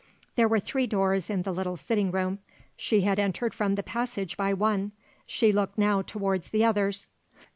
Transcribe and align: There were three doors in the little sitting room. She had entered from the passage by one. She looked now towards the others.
There 0.35 0.47
were 0.47 0.59
three 0.59 0.87
doors 0.87 1.29
in 1.29 1.43
the 1.43 1.53
little 1.53 1.77
sitting 1.77 2.09
room. 2.09 2.39
She 2.75 3.01
had 3.01 3.19
entered 3.19 3.53
from 3.53 3.75
the 3.75 3.83
passage 3.83 4.35
by 4.35 4.51
one. 4.51 4.93
She 5.27 5.51
looked 5.53 5.77
now 5.77 6.01
towards 6.01 6.49
the 6.49 6.65
others. 6.65 7.07